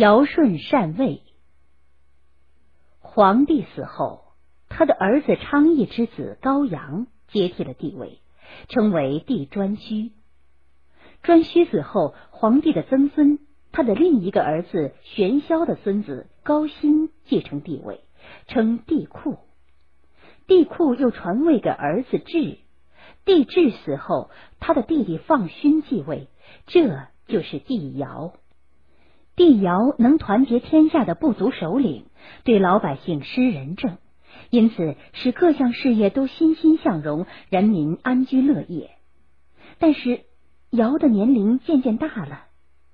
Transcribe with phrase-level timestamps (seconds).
[0.00, 1.20] 尧舜禅位。
[3.00, 4.32] 皇帝死后，
[4.70, 8.18] 他的儿子昌邑之子高阳接替了帝位，
[8.70, 10.12] 称为帝颛顼。
[11.22, 13.40] 颛顼死后，皇帝的曾孙，
[13.72, 18.00] 他的另一个儿子玄霄的孙子高辛继承帝位，
[18.46, 19.36] 称帝喾。
[20.46, 22.56] 帝喾又传位给儿子智。
[23.26, 24.30] 帝智死后，
[24.60, 26.28] 他的弟弟放勋继位，
[26.66, 26.88] 这
[27.26, 28.32] 就是帝尧。
[29.40, 32.04] 帝尧能团结天下的部族首领，
[32.44, 33.96] 对老百姓施仁政，
[34.50, 38.90] 因此使各项事业都欣欣向荣，人民安居乐业。
[39.78, 40.24] 但是
[40.68, 42.42] 尧的年龄渐渐大了，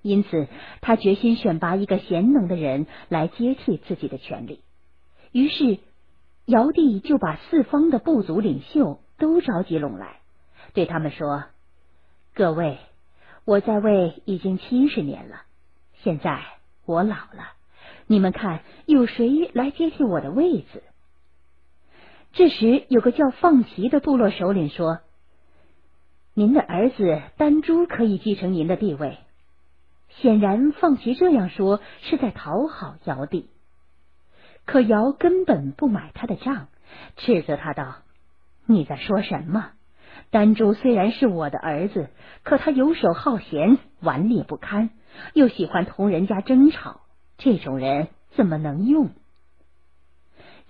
[0.00, 0.46] 因此
[0.80, 4.60] 他决心选拔一个贤能的人来接替自己的权利。
[5.32, 5.80] 于是
[6.44, 9.00] 尧帝就把四方的部族领袖。
[9.18, 10.20] 都召集拢来，
[10.74, 11.46] 对他们说
[12.36, 12.78] ：“各位，
[13.44, 15.42] 我在位已经七十年了，
[16.02, 16.42] 现在
[16.84, 17.52] 我老了，
[18.06, 20.82] 你们看有谁来接替我的位子？”
[22.32, 25.00] 这时，有个叫放齐的部落首领说
[26.34, 29.18] ：“您的儿子丹朱可以继承您的地位。”
[30.20, 33.48] 显然，放齐这样说是在讨好尧帝，
[34.64, 36.68] 可尧根本不买他的账，
[37.16, 37.96] 斥责他道。
[38.66, 39.70] 你在说什么？
[40.30, 42.10] 丹朱虽然是我的儿子，
[42.42, 44.90] 可他游手好闲，顽劣不堪，
[45.34, 47.00] 又喜欢同人家争吵，
[47.36, 49.10] 这种人怎么能用？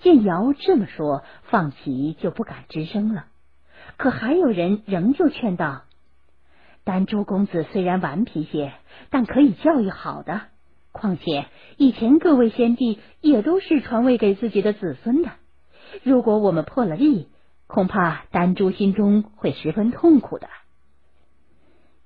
[0.00, 3.26] 见尧这么说，放齐就不敢吱声了。
[3.96, 5.82] 可还有人仍旧劝道
[6.84, 8.72] ：“丹朱公子虽然顽皮些，
[9.10, 10.42] 但可以教育好的。
[10.92, 15.30] 况且以前各位先帝也都是传位给自己的子孙的。
[16.02, 17.28] 如果我们破了例，”
[17.68, 20.48] 恐怕丹朱心中会十分痛苦的。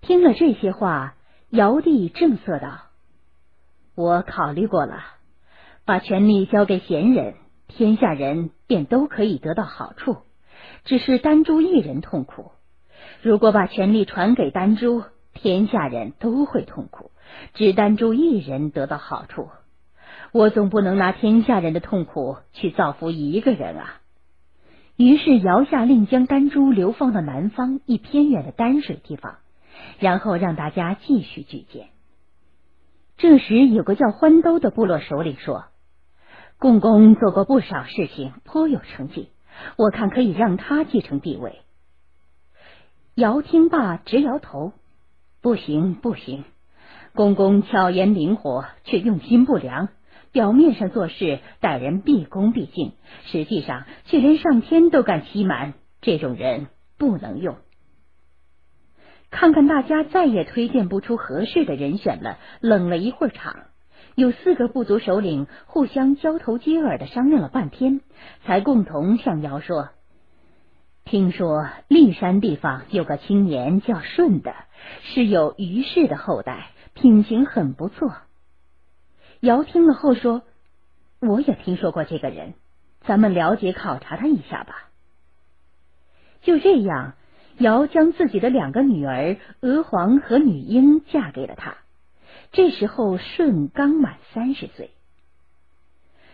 [0.00, 1.16] 听了这些话，
[1.50, 2.82] 尧帝正色道
[3.96, 5.02] ：“我考虑过了，
[5.86, 7.36] 把权力交给贤人，
[7.68, 10.18] 天下人便都可以得到好处，
[10.84, 12.52] 只是丹珠一人痛苦。
[13.22, 17.12] 如果把权力传给丹珠，天下人都会痛苦，
[17.54, 19.48] 只丹珠一人得到好处。
[20.32, 24.00] 我总不能拿天下人的痛苦去造福一个人啊。”
[24.96, 29.38] 于是尧下令将丹珠流放到南方一偏远的丹水地方，
[29.98, 31.88] 然后让大家继续举荐。
[33.16, 35.64] 这时有个叫欢兜的部落首领说
[36.58, 39.30] ：“共工做过不少事情，颇有成绩，
[39.76, 41.60] 我看可以让他继承帝位。”
[43.16, 44.72] 尧听罢直摇头
[45.42, 46.44] ：“不行，不行！
[47.14, 49.88] 公公巧言灵活，却用心不良。”
[50.30, 52.92] 表面上做事待人毕恭毕敬，
[53.24, 55.72] 实际上却连上天都敢欺瞒，
[56.02, 56.66] 这种人
[56.98, 57.56] 不能用。
[59.30, 63.64] 看看大家再也推荐不出合适的人选了，冷了一会儿场，
[64.14, 68.00] 有四个部族首领互相交头接耳的商量了半天，
[68.44, 69.90] 才共同向尧说
[71.04, 74.54] ：“听说骊山地方有个青年叫舜的，
[75.02, 78.14] 是有虞氏的后代，品行很不错。”
[79.40, 80.42] 尧听了后说
[81.20, 82.54] ：“我也听说过这个人，
[83.02, 84.88] 咱们了解考察他一下吧。”
[86.42, 87.14] 就这样，
[87.58, 91.76] 尧将自己的两个女儿娥皇和女英嫁给了他。
[92.52, 94.90] 这时候，舜刚满三十岁。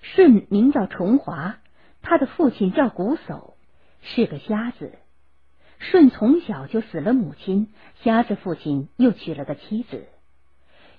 [0.00, 1.56] 舜名叫重华，
[2.02, 3.54] 他的父亲叫瞽叟，
[4.00, 4.92] 是个瞎子。
[5.80, 7.68] 舜从小就死了母亲，
[8.02, 10.06] 瞎子父亲又娶了个妻子。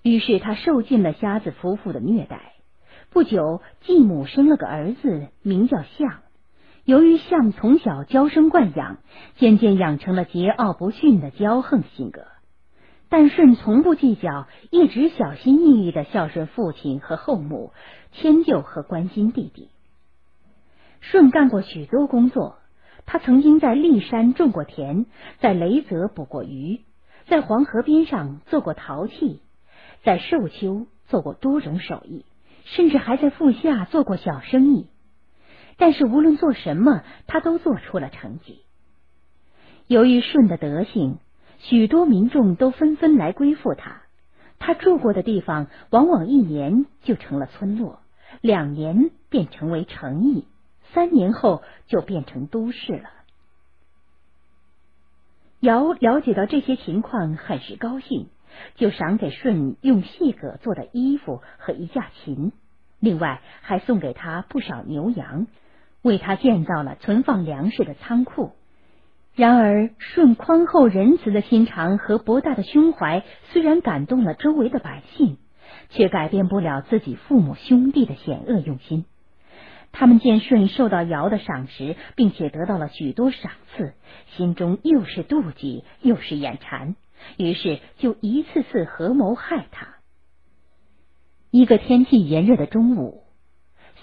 [0.03, 2.53] 于是他受尽了瞎子夫妇的虐待。
[3.09, 6.22] 不久，继母生了个儿子，名叫象。
[6.90, 8.98] 由于象从小娇生惯养，
[9.36, 12.24] 渐渐养成了桀骜不驯的骄横性格。
[13.10, 17.74] 但舜从不计较，一直小心翼翼的孝顺父亲和后母，
[18.14, 19.70] 迁就和关心弟弟。
[21.00, 22.58] 舜干过许多工作，
[23.06, 25.06] 他曾经在骊山种过田，
[25.38, 26.82] 在雷泽捕过鱼，
[27.28, 29.44] 在黄河边上做过陶器。
[30.02, 32.25] 在寿丘做过多种手艺，
[32.63, 34.88] 甚至还在富下做过小生意。
[35.80, 38.62] 但是无论做什么，他都做出了成绩。
[39.88, 41.18] 由于舜的德行，
[41.58, 44.04] 许多民众都纷纷来归附他。
[44.60, 48.02] 他住过的地方，往往一年就成了村落，
[48.42, 50.46] 两年便成为城邑，
[50.94, 53.10] 三年后就变成都市了。
[55.62, 58.28] 尧了解到这些情况，很是高兴。
[58.75, 62.52] 就赏给舜用细葛做的衣服和一架琴，
[63.00, 65.46] 另外还送给他不少牛羊，
[66.01, 68.51] 为他建造了存放粮食的仓库。
[69.36, 75.38] 然而，舜宽厚仁慈的心肠和博大的胸怀虽然感动了周围的百姓，
[75.90, 79.06] 却改变不了自己父母兄弟的险恶用心。
[79.92, 83.94] 他们见舜受到尧的赏识，并且得到了许多赏赐，
[84.36, 86.96] 心中又是妒忌又是眼馋，
[87.38, 89.96] 于是就一次次合谋害他。
[91.50, 93.24] 一个天气炎热的中午，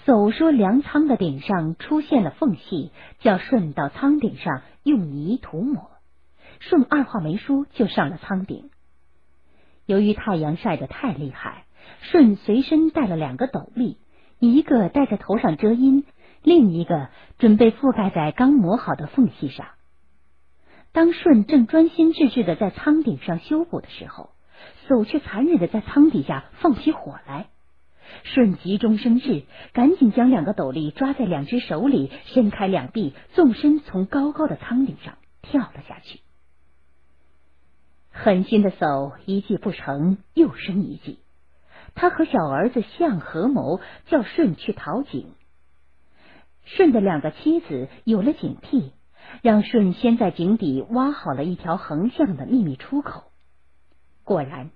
[0.07, 5.91] 走说粮仓的顶上出现了缝隙，叫舜到仓顶上用泥涂抹。
[6.61, 8.69] 舜二话没说就上了仓顶。
[9.85, 11.65] 由于太阳晒得太厉害，
[12.03, 13.97] 舜随身带了两个斗笠。
[14.39, 16.05] 一个戴在头上遮阴，
[16.41, 19.67] 另一个准备覆盖在刚磨好的缝隙上。
[20.93, 24.29] 当舜正专心致志的在仓顶上修补的时候，
[24.87, 27.47] 叟却残忍的在仓底下放起火来。
[28.23, 29.43] 舜急中生智，
[29.73, 36.19] 赶紧将两个斗笠抓在两只手里，伸开两臂，纵身从高高的舱顶上跳了下去。
[38.11, 41.19] 狠心的叟一计不成，又生一计。
[41.93, 45.27] 他和小儿子相合谋，叫舜去讨井。
[46.65, 48.91] 舜的两个妻子有了警惕，
[49.41, 53.23] 让舜先在井底挖好了一条横向的秘密出口。
[54.23, 54.71] 果然，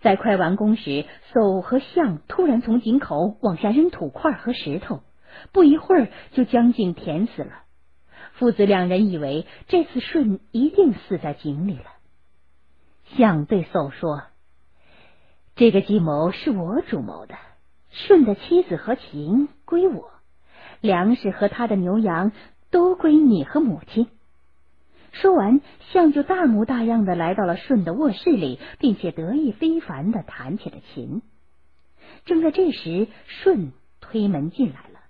[0.00, 5.02] 在快完工时，叟和象突然从井口往下扔土块和石头，
[5.52, 7.52] 不一会儿就将井填死了。
[8.32, 11.84] 父子两人以为这次舜一定死在井里了。
[13.16, 14.22] 象对叟说。
[15.56, 17.34] 这个计谋是我主谋的，
[17.90, 20.10] 舜的妻子和琴归我，
[20.80, 22.30] 粮食和他的牛羊
[22.70, 24.06] 都归你和母亲。
[25.20, 25.60] 说完，
[25.92, 31.22] 象就大模大样的来到了舜的卧室里，并且得意非凡的弹起了琴。
[32.24, 35.00] 正在这时，舜推门进来了，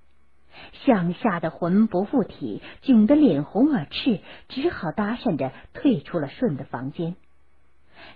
[0.85, 7.17] 象吓得魂不附体，窘得脸红耳赤，只好搭讪着退出了舜的房间。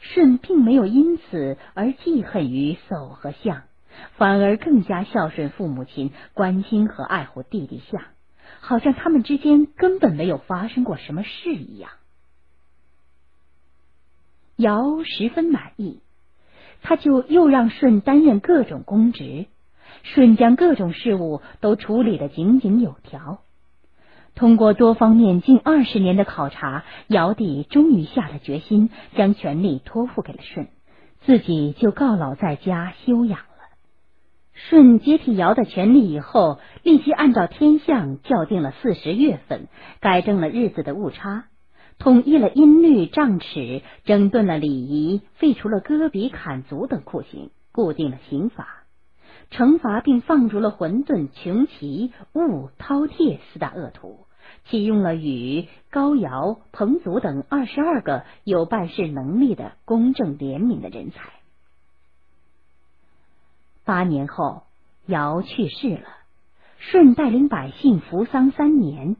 [0.01, 3.65] 舜并没有因此而记恨于叟和象，
[4.17, 8.03] 反而更加孝顺父母亲，关心和爱护弟弟象，
[8.65, 11.91] 好像他们之间根本没有发生过什么事一样。
[14.55, 15.99] 尧十分满意，
[16.81, 19.47] 他就又让舜担任各种公职，
[20.05, 23.41] 舜将各种事务都处理的井井有条。
[24.37, 30.69] 通过多方面近二十年的考察，尧帝终于下了决心，将权力托付给了舜，
[31.23, 33.41] 自己就告老在家休养。
[34.55, 39.67] 舜接替尧的权力以后，立即按照天象校定了四十月份，
[40.01, 41.45] 改正了日子的误差，
[41.99, 48.85] 统一了音律丈尺，整顿了礼仪，废除了割鼻砍足等酷刑，固定了刑法。
[49.51, 54.27] 惩罚并放逐了混沌、穷奇、物、饕餮四大恶徒，
[54.65, 61.42] 启用了禹、高尧、彭祖等二十二个有办事能力的公正廉明的人才。
[63.85, 64.63] 八年后，
[65.07, 66.07] 尧去世了，
[66.79, 69.17] 舜带领百姓服丧三年。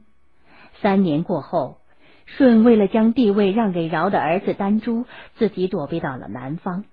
[0.81, 1.79] 三年过后，
[2.25, 5.05] 舜为了将地位让给尧的儿子丹朱，
[5.35, 6.85] 自己躲避到了南方。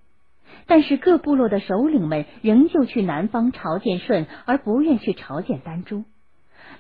[0.67, 6.05] 但是各部落的首领们仍旧去南方朝见舜，而不愿去朝见丹朱。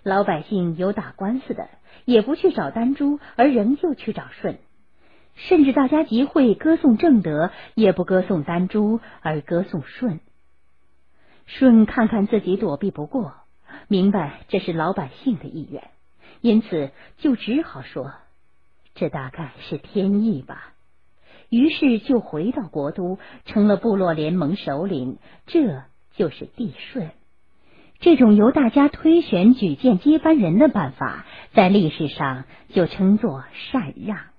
[0.02, 1.68] 老百姓有打官司的，
[2.04, 4.58] 也不去找丹朱，而仍旧去找舜。
[5.36, 10.20] 甚至大家集会歌颂正德，也不歌颂丹朱，而歌颂舜。
[11.58, 13.34] 舜看看自己躲避不过，
[13.88, 15.90] 明白这是老百姓的意愿，
[16.40, 18.12] 因此就只好说
[18.94, 20.72] ：“这大概是天意吧。”
[21.50, 25.82] 于是就回到国都，成了部落联盟首领，这
[26.14, 27.10] 就是帝舜。
[27.98, 34.29] 这种由大家推选举荐接班人的办法，在历史上就称作禅让。